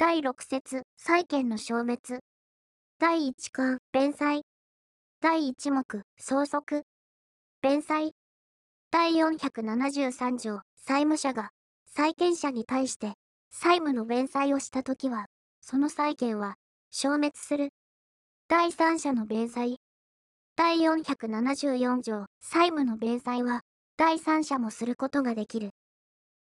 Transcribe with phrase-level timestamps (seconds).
[0.00, 2.22] 第6節、債権の消滅。
[2.98, 4.46] 第1巻、弁済。
[5.20, 5.84] 第1目、
[6.18, 6.84] 相続。
[7.60, 8.14] 弁済。
[8.90, 11.50] 第473条、債務者が、
[11.84, 13.12] 債権者に対して、
[13.50, 15.26] 債務の弁済をしたときは、
[15.60, 16.54] その債権は、
[16.90, 17.68] 消滅する。
[18.48, 19.80] 第三者の弁済。
[20.56, 23.60] 第474条、債務の弁済は、
[23.98, 25.72] 第三者もすることができる。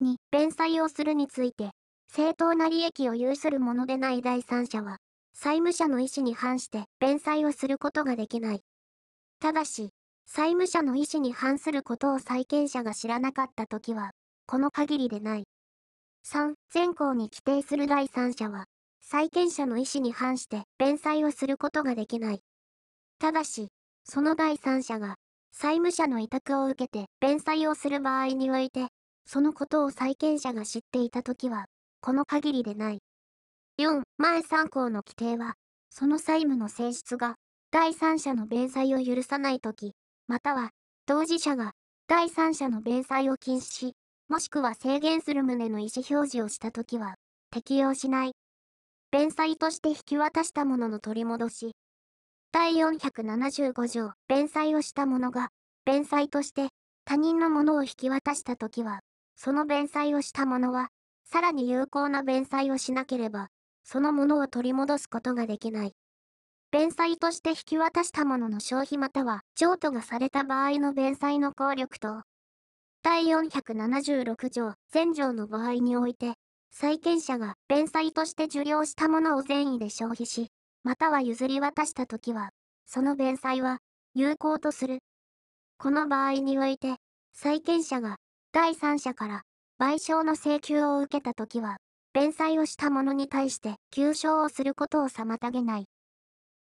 [0.05, 1.73] 2、弁済をするについて、
[2.13, 4.97] 正当な利益を有するものでない第三者は、
[5.33, 8.63] 債務者の意思に反して弁済をすることができない。
[9.39, 9.91] ただし、
[10.27, 14.11] 債務者の意思に反することを債権者が知らなかったときは、
[14.46, 15.45] この限りでない。
[16.27, 18.65] 3、全項に規定する第三者は、
[19.01, 22.40] 債権者の意思に反して弁済をすることができない。
[23.21, 23.68] ただし、
[24.04, 25.15] その第三者が、
[25.53, 28.89] 債務者の委託を受けて弁済をする場合において、
[29.27, 31.67] そのことを債権者が知っていたときは、
[32.03, 32.98] この限りでない。
[33.78, 35.55] 4、前3項の規定は、
[35.91, 37.34] その債務の性質が、
[37.70, 39.93] 第三者の弁済を許さないとき、
[40.27, 40.71] または、
[41.06, 41.73] 当事者が、
[42.09, 43.93] 第三者の弁済を禁止し、
[44.28, 47.17] もしくは制限する旨の意思表示をしたときは、
[47.51, 48.33] 適用しない。
[49.11, 51.73] 弁済として引き渡したものの取り戻し、
[52.53, 55.51] 第475条、弁済をした者が、
[55.84, 56.69] 弁済として
[57.05, 59.01] 他人のものを引き渡したときは、
[59.37, 60.89] その弁済をした者は、
[61.33, 63.50] さらに有効な弁済をしなければ、
[63.84, 65.95] そのものを取り戻すことができない。
[66.72, 72.22] 弁済として引き渡したものの消費または譲渡がされた場合の弁済の効力と、
[73.05, 76.34] 第476条、前条の場合において、
[76.72, 80.48] 債権者が弁済として受領したものを善意で消費し、
[80.83, 82.50] または譲り渡したときは、
[82.87, 83.78] その弁済は
[84.15, 84.98] 有効とする。
[85.78, 86.97] この場合において、
[87.34, 88.17] 債権者が
[88.53, 89.42] 第三者から
[89.81, 91.78] 賠償の請求を受けたときは、
[92.12, 95.87] 弁済をした者に対して求償をすることを妨げない。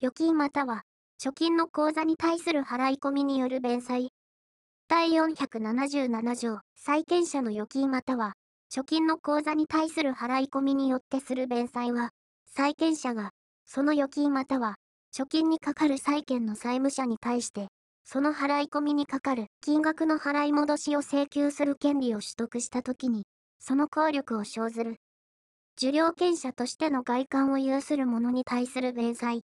[0.01, 0.81] 預金または
[1.23, 4.11] 貯金の口座に対する払い込みによる弁済。
[4.89, 8.33] 第477条、債権者の預金または
[8.69, 12.09] 貯金の口座に対する払い込みによってする弁済は、
[12.53, 13.29] 債権者が
[13.65, 14.75] その預金または、
[15.15, 17.69] 貯金にかかる債権の債務者に対して、
[18.07, 23.23] その払い込みにかかる金額の払い戻しを請求する権利を取得したときに、
[23.59, 24.97] その効力を生ずる。
[25.77, 29.41] 受領権者としての外観を有する者に対する弁済。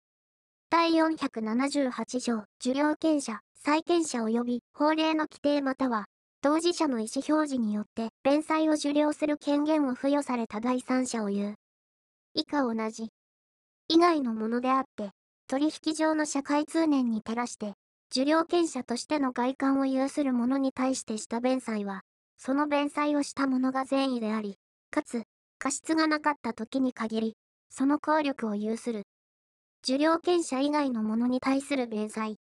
[0.71, 6.07] 第478条、受領権者、債権者及び法令の規定または、
[6.41, 11.55] 当事者の意思表示によって弁済を受領する権限を付与された第三者を言う。
[12.35, 13.09] 以下同じ。
[13.89, 15.11] 以外のものであって、
[15.49, 17.75] 取引上の社会通念に照らして、
[18.17, 22.03] 受領権者としての外観を有する者に対してした弁済は、
[22.37, 24.57] その弁済をした者が善意であり、
[24.93, 25.25] かつ、
[25.59, 27.37] 過失がなかった時に限り、
[27.71, 29.03] その効力を有する。
[29.83, 32.37] 受領権者以外の者に対する弁済。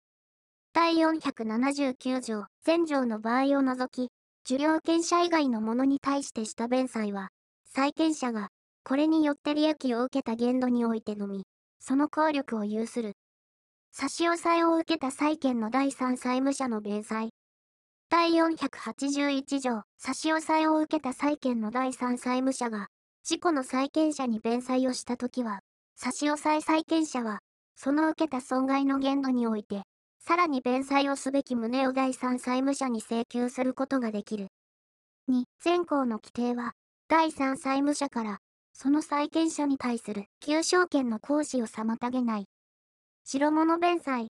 [0.74, 4.12] 第479条、前条の場合を除き、
[4.44, 7.30] 受領権者以外の者に対してした弁済は、
[7.64, 8.48] 債権者が
[8.84, 11.44] これによって利益を受けた限度においてのみ、
[11.80, 13.14] その効力を有する。
[13.94, 17.28] 差し押さえを受けた債権の第三債務者の弁済。
[18.08, 22.86] 第481条、差し押さえを受けた債権の第三債務者が、
[23.22, 25.60] 事故の債権者に弁済をしたときは、
[25.94, 27.40] 差し押さえ債権者は、
[27.76, 29.82] その受けた損害の限度において、
[30.18, 34.48] さらに弁済をすべき旨を第三債務者に請求することができる。
[35.30, 36.72] 2、前項の規定は、
[37.08, 38.38] 第三債務者から
[38.72, 42.46] その債権者に対する求償権の行使を妨げない。
[43.24, 44.28] 白物弁済。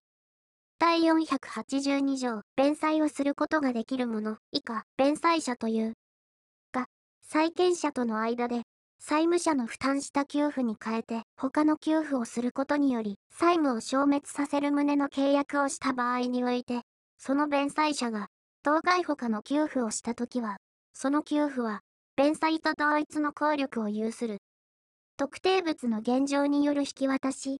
[0.79, 5.93] 第482条、弁済をすることができる者、以下、弁済者という。
[6.71, 6.85] が、
[7.23, 8.61] 債権者との間で、
[8.99, 16.81] 債務者の負担した給付に変えて、他の給付をすることにより、債務を消滅させる旨の契約をした場合において、
[17.17, 18.27] その弁済者が、
[18.61, 20.57] 当該他の給付をしたときは、
[20.93, 21.81] その給付は、
[22.15, 24.37] 弁済と同一の効力を有する。
[25.17, 27.59] 特定物の現状による引き渡し。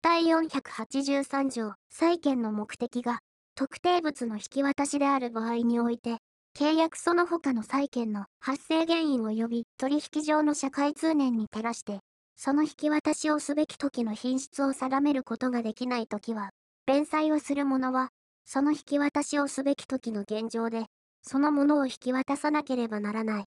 [0.00, 3.18] 第483条、債権の目的が、
[3.56, 6.18] 特定物の引き渡しである場合において、
[6.56, 11.98] 契約その他の債権の発生原因及び取引上の社会通念に照らして、
[12.36, 16.50] その引き渡しをすべき時の品質を定めることができない時は、
[16.86, 18.10] 弁済をする者は、
[18.44, 20.86] その引き渡しをすべき時の現状で、
[21.22, 23.44] そのものを引き渡さなければならない。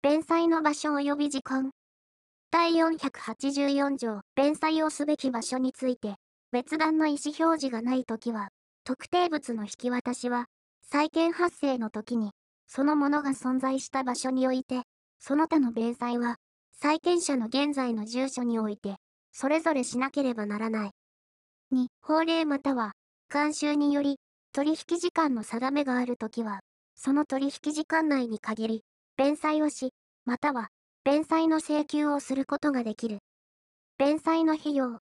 [0.00, 1.70] 弁済の場所及び時間。
[2.50, 6.14] 第484条、弁済をすべき場所について、
[6.52, 8.48] 別段の意思表示がないときは、
[8.84, 10.46] 特定物の引き渡しは、
[10.82, 12.30] 債権発生の時に、
[12.68, 14.82] そのものが存在した場所において、
[15.18, 16.36] その他の弁済は、
[16.72, 18.96] 債権者の現在の住所において、
[19.32, 20.90] それぞれしなければならない。
[21.72, 22.92] 2、法令または、
[23.30, 24.18] 慣習により、
[24.52, 26.60] 取引時間の定めがあるときは、
[26.94, 28.82] その取引時間内に限り、
[29.16, 29.92] 弁済をし、
[30.24, 30.68] または、
[31.06, 33.18] 弁済の請求をすることができる。
[33.96, 34.98] 弁済の費用。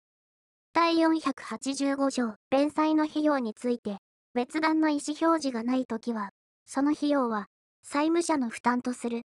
[0.74, 3.98] 第485条、弁済の費用について、
[4.33, 6.31] 別段の意思表示がないときは、
[6.65, 7.45] その費用は、
[7.83, 9.21] 債務者の負担とする。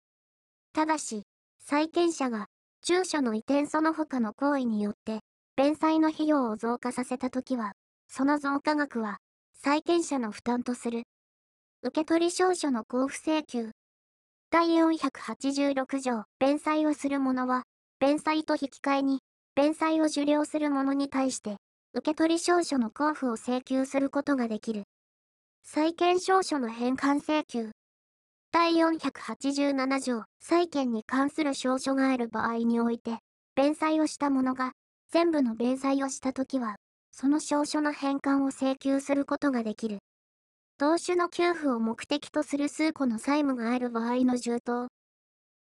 [0.73, 1.27] ただし、
[1.59, 2.47] 債権者が、
[2.81, 5.19] 住所の移転その他の行為によって、
[5.55, 7.73] 弁済の費用を増加させたときは、
[8.07, 9.19] その増加額は、
[9.61, 11.03] 債権者の負担とする。
[11.83, 13.73] 受取証書の交付請求。
[14.53, 17.63] 第486条、弁済をする者は、
[17.99, 19.19] 弁済と引き換えに、
[19.55, 21.57] 弁済を受領する者に対して、
[21.95, 24.83] 受取証書の交付を請求することができる。
[25.63, 27.71] 債権証書の返還請求。
[28.51, 33.17] 第487条、債権に関する証書がある場合において、
[33.55, 34.73] 弁済をした者が、
[35.09, 36.75] 全部の弁済をしたときは、
[37.09, 39.97] その証書の返還を請求することができる。
[40.79, 44.87] 同種の給付を目的とする数個の債務がある場合の充当。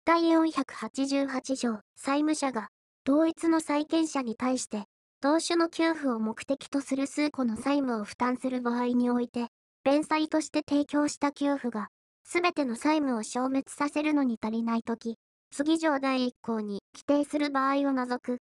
[0.06, 2.70] 第488条、債務者が、
[3.04, 4.86] 同一の債権者に対して、
[5.20, 9.48] 同種の給付を目的とする数個の債務を負担する場合において、
[9.84, 11.90] 弁済として提供した給付が、
[12.24, 15.18] すべての債務を消滅させるのに足りないとき、
[15.54, 18.38] 次条第1項に規定する場合を除く。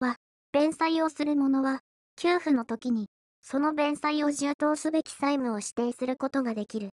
[0.00, 0.16] は、
[0.52, 1.80] 弁済をする者は、
[2.16, 3.06] 給付の時に、
[3.46, 6.88] その弁済を充当すべき債務を指定することができる。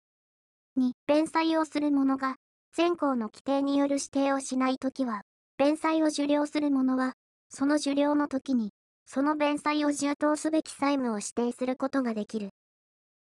[0.76, 2.37] 2、弁済をする者が、
[2.75, 5.23] 全項の規定による指定をしないときは、
[5.58, 7.14] 弁済を受領する者は、
[7.50, 8.73] その受領の時に、
[9.06, 12.50] その弁済を充当すべき債務を指定することができる。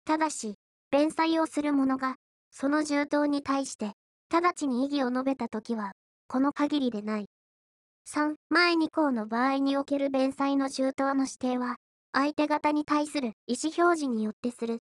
[0.04, 0.54] ただし、
[0.92, 2.16] 弁済をする者が、
[2.52, 3.94] その充当に対して、
[4.32, 5.92] 直ちに異議を述べたときは、
[6.28, 7.26] この限りでない。
[8.08, 11.76] 3、前2項の場合における弁済の充当の指定は、
[12.18, 14.78] 相手方に対する意思表示によってする。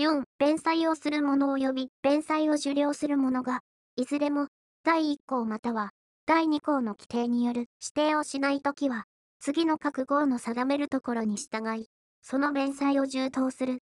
[0.00, 3.60] 4、弁済をする者及び弁済を受領する者が、
[3.94, 4.48] いずれも、
[4.82, 5.90] 第1項または、
[6.24, 9.04] 第2項の規定による指定をしないときは、
[9.38, 11.88] 次の各号の定めるところに従い、
[12.22, 13.80] その弁済を充当する。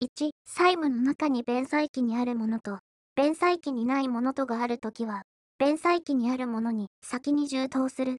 [0.00, 2.78] 1、債務の中に弁済期にあるものと、
[3.16, 5.24] 弁済期にないものとがあるときは、
[5.58, 8.18] 弁済期にあるものに先に充当する。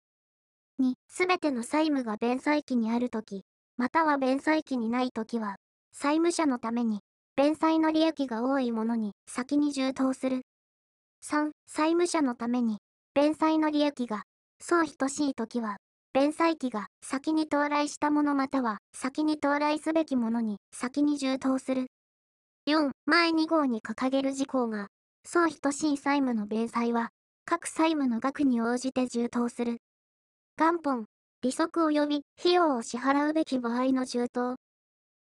[0.81, 3.45] 2、すべての債務が弁済期にあるとき、
[3.79, 5.55] または弁済期にないときは、
[5.93, 6.99] 債務者のために、
[7.37, 10.41] 弁済の利益が多いものに先に充当する。
[11.23, 12.79] 3、債務者のために、
[13.13, 14.23] 弁済の利益が、
[14.59, 15.77] 相等しいときは、
[16.11, 21.87] 弁済期が先に到来したものまたは先に到来すべきものに先に充当する。
[22.67, 24.87] 4、前2号に掲げる事項が、
[25.25, 27.11] 相等しい債務の弁済は、
[27.45, 29.77] 各債務の額に応じて充当する。
[30.57, 31.05] 元本、
[31.41, 34.57] 利息及び費用を支払うべき場合の充当。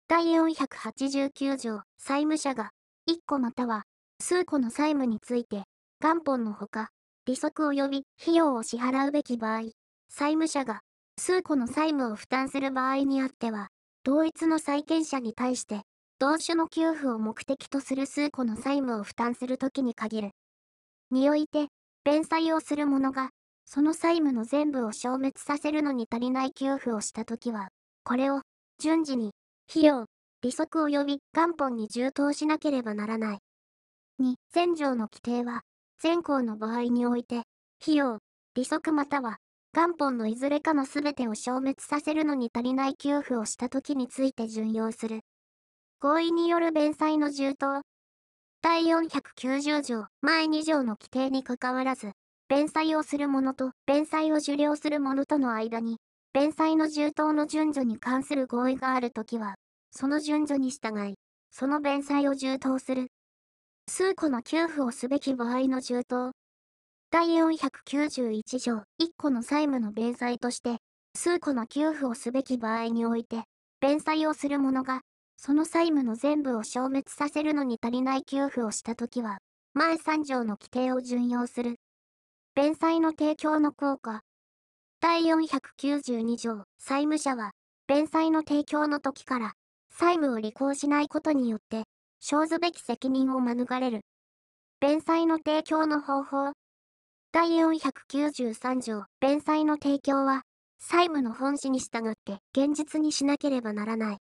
[0.09, 2.73] 第489条、債務者が、
[3.09, 3.85] 1個または、
[4.21, 5.63] 数個の債務について、
[6.01, 6.91] 元本のほか、
[7.25, 9.71] 利息及び費用を支払うべき場合、
[10.11, 10.83] 債務者が
[11.19, 13.69] 数個の債務を負担する場合にあっては、
[14.05, 15.81] 同一の債権者に対して、
[16.19, 20.31] 同種の給付を目的とする数個の債務を負担するときに限る。
[21.11, 21.69] において、
[22.05, 23.31] 弁済をする者が、
[23.65, 27.69] その債務の全部を消滅させるのに足りない給付をしたときは、
[28.05, 28.43] これを、
[28.79, 29.33] 順次に、
[29.71, 30.07] 費用、
[30.43, 33.39] 利息及び元本に充当しなければならない。
[34.21, 35.63] 2、前条の規定は、
[35.99, 37.43] 全項の場合において、
[37.81, 38.19] 費用、
[38.55, 39.39] 利息または
[39.75, 45.21] 元本のいずれかのすべてを消滅させるのに足りない給付をした時について準用する。
[45.99, 47.81] 合意による弁済の充当。
[48.61, 52.13] 第490条、前2条の規定にかかわらず、
[52.53, 55.97] 弁済をする者と弁済を受領する者との間に、
[56.35, 59.55] 弁済の充当の順序に関する合意があるときは、
[59.91, 61.15] その順序に従い、
[61.51, 63.09] その弁済を充当する。
[63.89, 66.33] 数個の給付をすべき場合の充当。
[67.11, 68.83] 第491条、1
[69.17, 70.77] 個の債務の弁済として、
[71.17, 73.45] 数個の給付をすべき場合において、
[73.81, 75.01] 弁済をする者が、
[75.39, 79.39] その債務の全部を消滅させるのに足りない給付をしたときは、
[79.73, 81.77] 前3条の規定を準用する。
[82.55, 84.21] 弁済の提供の効果。
[85.01, 87.53] 第492条、債務者は、
[87.87, 89.55] 弁済の提供の時から、
[89.91, 91.85] 債務を履行しないことによって、
[92.21, 94.03] 生ずべき責任を免れる。
[94.81, 96.53] 弁済の提供の方法。
[97.33, 100.43] 第493条、弁済の提供は、
[100.79, 104.19] 債務の本旨に従って現実にしなければならない。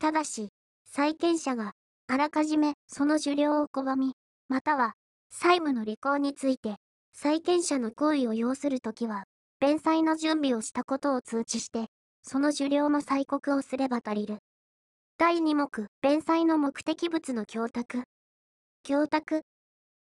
[0.00, 0.48] ただし、
[0.86, 1.74] 債権者が、
[2.08, 4.14] あらかじめその受領を拒み、
[4.48, 4.94] または、
[5.30, 6.78] 債務の履行について、
[7.16, 9.24] 債権者の行為を要するときは、
[9.60, 11.86] 弁済の準備をしたことを通知して、
[12.22, 14.38] その受領の催告をすれば足りる。
[15.16, 18.02] 第2目、弁済の目的物の供託。
[18.82, 19.42] 供託。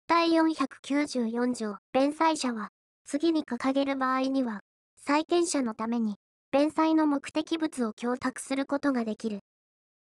[0.06, 2.68] 第494条、弁済者は、
[3.06, 4.60] 次に掲げる場合には、
[4.96, 6.16] 債権者のために、
[6.52, 9.40] 弁済の目的物を供託することができる。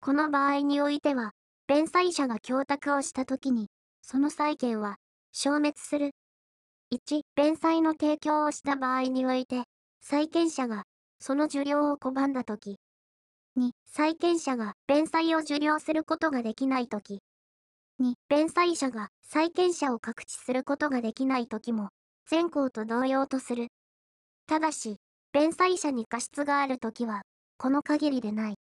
[0.00, 1.30] この場合においては、
[1.68, 3.68] 弁済者が供託をしたときに、
[4.02, 4.96] その債権は、
[5.32, 6.12] 消滅する。
[6.92, 9.62] 1、弁済の提供をした場合において、
[10.02, 10.84] 債権者が、
[11.20, 12.76] その受領を拒んだとき。
[13.56, 17.22] 2、債権者が弁済を受領することができないとき。
[17.98, 21.88] 2、弁済者が債権者を確知することができないときも、
[22.30, 23.68] 前項と同様とする。
[24.46, 24.96] ただし、
[25.32, 27.22] 弁済者に過失があるときは、
[27.56, 28.56] この限りでない。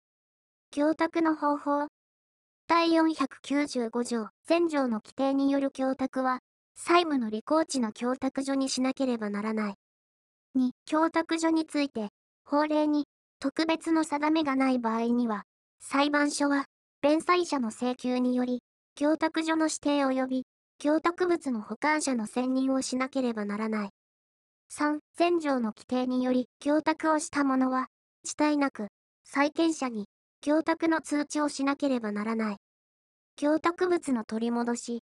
[0.70, 1.88] 供託の方法。
[2.68, 6.42] 第495条、前条の規定による供託は、
[6.82, 9.76] 債務の履行地の供託所にしなければならない。
[10.56, 12.08] 2、供託所について、
[12.46, 13.06] 法令に
[13.42, 15.44] 特別の定めがない場合には、
[15.82, 16.68] 裁判所は、
[17.02, 18.64] 弁済者の請求により、
[18.96, 20.46] 供託所の指定及び、
[20.78, 23.90] 供託物の保管者の選任をしなければならない。
[24.72, 27.88] 3、前条の規定により、供託をした者は、
[28.24, 28.88] 地帯なく、
[29.26, 30.06] 債権者に、
[30.40, 32.58] 供託の通知をしなければならない。
[33.36, 35.02] 供託物の取り戻し。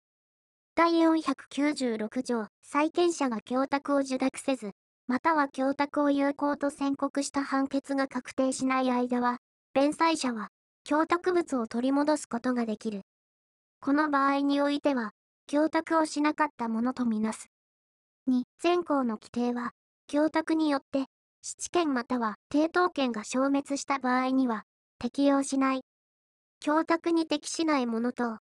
[0.76, 4.72] 第496条、債権者が供託を受諾せず、
[5.06, 9.38] または供託を有効と宣告した判決が確定しない間は、
[9.72, 10.50] 弁済者は、
[10.84, 13.04] 供託物を取り戻すことができる。
[13.80, 15.12] この場合においては、
[15.46, 17.46] 供託をしなかったものとみなす。
[18.28, 19.70] 2、前項の規定は、
[20.08, 21.06] 供託によって、
[21.40, 24.64] 質権または抵当権が消滅した場合には、
[24.98, 25.80] 適用しない。
[26.60, 28.40] 供託に適しないものと、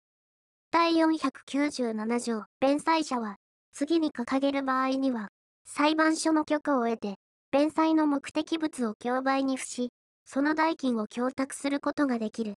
[0.71, 3.37] 第497条、弁済者は、
[3.71, 5.29] 次に掲げる場合には、
[5.65, 7.15] 裁判所の許可を得て、
[7.51, 9.89] 弁済の目的物を競売に付し、
[10.25, 12.53] その代金を供託することができる。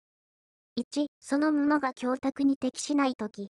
[0.78, 3.50] 1、そのものが供託に適しないとき。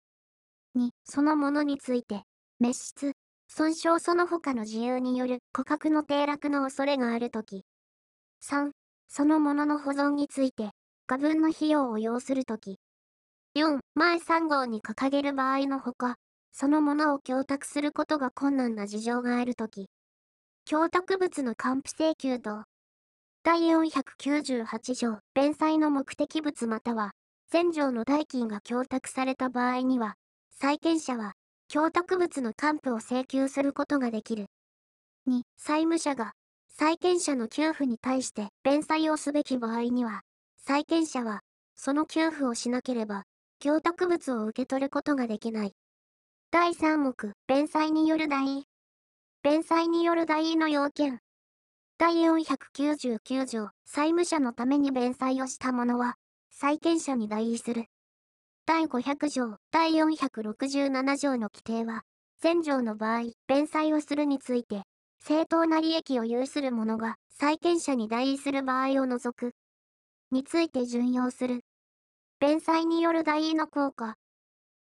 [0.75, 2.23] 2、そのものについて、
[2.59, 3.13] 滅失、
[3.47, 7.65] 損傷その他の自由による顧客の低落の恐れがあるとき。
[8.43, 8.73] 3、
[9.07, 10.71] そのものの保存について、
[11.07, 12.81] 過分の費用を要するとき。
[13.59, 16.15] 4、前3号に掲げる場合のほか、
[16.53, 19.89] そのものを供託することが困難な事情があるとき。
[20.65, 22.63] 供託物の還付請求と、
[23.43, 27.11] 第498条、弁済の目的物または、
[27.53, 30.15] 前条の代金が供託された場合には、
[30.53, 31.33] 債権者は、
[31.67, 34.47] 供託物の還付を請求することができる。
[35.27, 36.33] 2、債務者が
[36.77, 40.23] 債権者の給付に対して弁済をすべき場合には、
[40.65, 41.41] 債権者は、
[41.75, 43.25] その給付をしなければ、
[43.61, 45.75] 供託物を受け取ることができない。
[46.53, 48.65] 第3目、弁済による代位。
[49.43, 51.19] 弁済による代位の要件。
[51.99, 56.15] 第499条、債務者のために弁済をした者は、
[56.51, 57.87] 債権者に代位する。
[58.65, 62.03] 第500条、第467条の規定は、
[62.41, 64.83] 前条の場合、弁済をするについて、
[65.21, 69.53] 正当な利益を有する者が債権者に代位する場合を除く。
[70.31, 71.65] について準用する。
[72.41, 74.15] 弁済による代位の効果。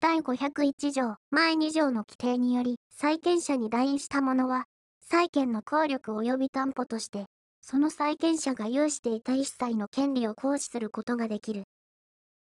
[0.01, 4.65] 第501条、前2条の規定により、債権者に代位した者は、
[5.03, 7.27] 債権の効力及び担保として、
[7.61, 11.65] その債権者が有していた一切の権利を行使することができる。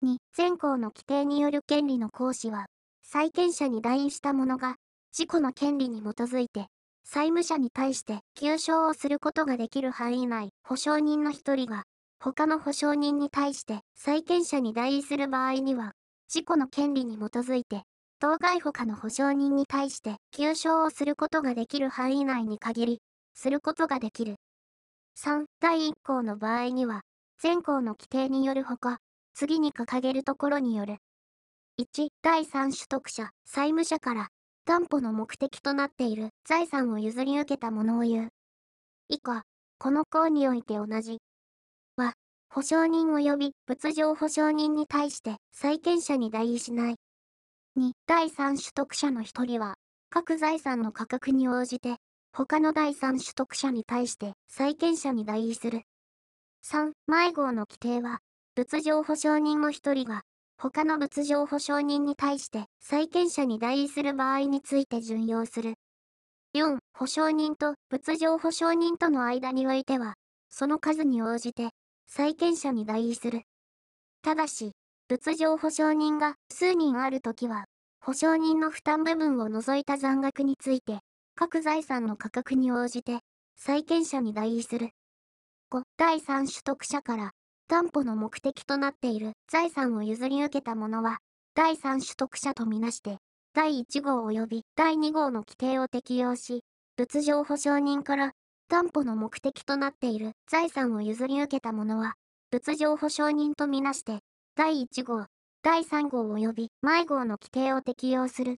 [0.05, 2.67] 2、前項の規定による権利の行使は、
[3.03, 4.77] 債権者に代位した者が、
[5.13, 6.69] 自己の権利に基づいて、
[7.03, 11.83] 債務者に対して求償をすることができる範囲内、保証人の一人が、
[12.31, 15.95] 他の保証人に対して債権者に代位する場合には、
[16.33, 17.83] 自己の権利に基づいて、
[18.21, 23.03] 当該他の保証人に対して求償をすることができる範囲内に限り、
[23.35, 24.37] することができる。
[25.19, 27.01] 3、第1項の場合には、
[27.43, 28.99] 前項の規定によるほか、
[29.35, 30.99] 次に掲げるところによる。
[31.81, 34.29] 1、第3取得者、債務者から
[34.65, 38.29] 担保の目的となっている財産を譲り受けたものを言う。
[39.09, 39.43] 以下、
[39.79, 41.19] この項において同じ。
[42.55, 46.97] 保証人及び物情保証人に対して債権者に代位しない。
[47.79, 49.77] 2、第3取得者の一人は、
[50.11, 51.97] 各財産の価格に応じて、
[52.31, 55.81] 他の第3取得者に対して債権者に代位する。
[56.67, 58.19] 3、迷号の規定は、
[58.55, 60.21] 物情保証人の一人が
[60.59, 65.77] 他の物情保証人に対して債権者に代位する場合について準用する。
[66.55, 66.81] 4.
[66.93, 70.17] 保証人と物情保証人との間においては、
[70.51, 71.71] その数に応じて
[72.15, 73.45] 債権者に代位する。
[74.21, 74.73] ただし、
[75.09, 77.65] 物情保証人が数人あるときは、
[78.03, 80.99] 保証人の負担部分を除いた残額について、
[81.37, 83.21] 各財産の価格に応じて、
[83.57, 84.91] 債権者に代位する。
[85.73, 87.31] 5、第三取得者から、
[87.67, 91.17] 担保の目的となっている財産を譲り受けた者は、
[91.55, 93.17] 第三取得者とみなして、
[93.55, 96.63] 第1号及び第2号の規定を適用し、
[96.99, 98.33] 物情保証人から
[98.73, 102.15] 担保の目的となっている財産を譲り受けた者は、
[102.51, 104.21] 物情保証人とみなして、
[104.57, 105.27] 第1号、
[105.63, 108.57] 第3号及び前号の規定を適用する。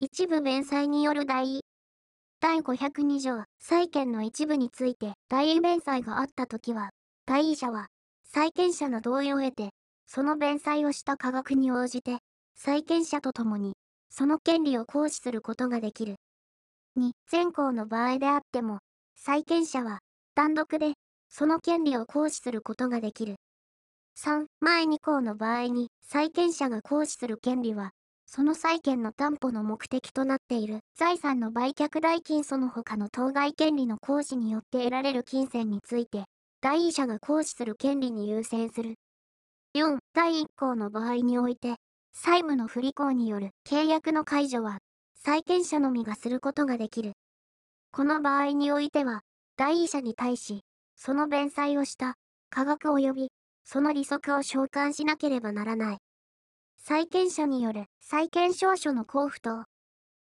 [0.00, 1.60] 一部弁済による代位。
[2.40, 6.88] 第502条、債権の一部について代位弁済があったときは、
[7.26, 7.88] 代位者は、
[8.32, 9.68] 債権者の同意を得て、
[10.06, 12.20] その弁済をした価格に応じて、
[12.54, 13.74] 債権者と共に、
[14.08, 16.14] その権利を行使することができる。
[16.98, 18.78] 2、前項の場合であっても、
[19.26, 19.98] 債権者は、
[20.36, 20.92] 単独で、
[21.28, 23.34] その権利を行使することができる。
[24.16, 27.90] 3、前2項の場合に、債権者が行使する権利は、
[28.26, 36.26] その債権の担保の目的となっている財産の売却代金その他の当該権利の行使によって得られる金銭について、
[36.60, 38.94] 代位者が行使する権利に優先する。
[39.74, 41.74] 4、第1項の場合において、
[42.12, 44.78] 債務の不履行による契約の解除は、
[45.16, 47.14] 債権者のみがすることができる。
[47.96, 49.22] この場合においては、
[49.56, 50.60] 代位者に対し、
[50.96, 52.16] その弁済をした
[52.50, 53.32] 価格及び、
[53.64, 55.98] その利息を償還しなければならない。
[56.76, 59.64] 債権者による債権証書の交付と、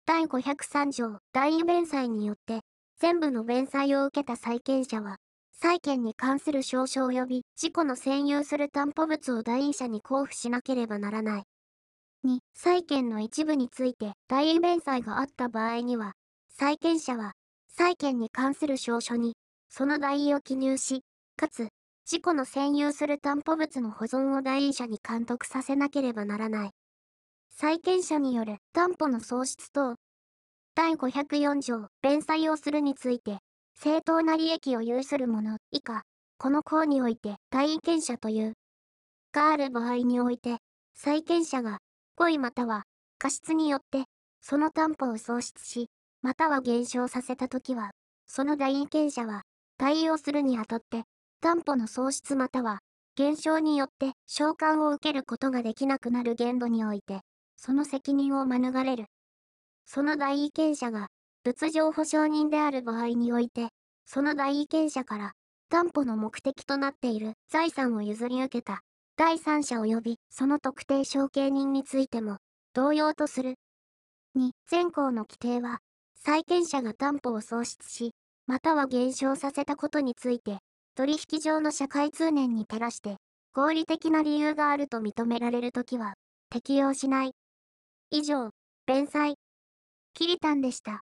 [0.06, 2.60] 第503条代位弁済によって、
[3.00, 5.16] 全部の弁済を受けた債権者は、
[5.60, 11.44] 債権に関する証書及び事故の占有する担保物を代位者に交付しなければならない。
[12.24, 16.14] 2、債権の一部について代位弁済があった場合には、
[16.60, 17.34] 債権者は、
[17.78, 19.36] 債権に関する証書に、
[19.70, 21.04] その代位を記入し、
[21.36, 21.70] かつ、
[22.06, 26.72] 事故の占有する担保物の保存を代位者に監督させなければならない。
[27.52, 29.96] 債権者による担保の喪失等。
[30.74, 33.38] 第504条、弁済をするについて、
[33.76, 36.02] 正当な利益を有する者以下、
[36.40, 38.54] この項において代位権者という、
[39.32, 40.58] がある場合において、
[40.96, 41.78] 債権者が、
[42.16, 42.86] 故意または、
[43.20, 44.06] 過失によって、
[44.42, 47.92] その担保を喪失し、または減少させたときは、
[48.26, 49.44] その代位権者は、
[49.78, 51.04] 対応するにあたって、
[51.42, 52.80] 担保の喪失または、
[53.16, 57.22] 減少によって償還を受けることができなくなる限度において、
[57.56, 59.06] その責任を免れる。
[59.86, 61.08] その代位権者が、
[61.44, 63.70] 物情保証人である場合において、
[64.06, 65.32] その代位権者から、
[65.70, 68.82] 担保の目的となっている財産を譲り受けた、
[69.16, 72.38] 第三者及びその特定承継人についても、
[72.74, 73.56] 同様とする。
[74.36, 75.80] 2、前項の規定は、
[76.28, 78.12] 債権者が担保を喪失し、
[78.48, 80.58] または減少させたことについて、
[80.94, 83.16] 取引上の社会通念に照らして、
[83.54, 86.16] 合理的な理由があると認められるときは、
[86.50, 87.32] 適用しない。
[88.12, 88.50] 以上、
[88.86, 89.36] 弁済。
[90.16, 90.96] キリタンでした。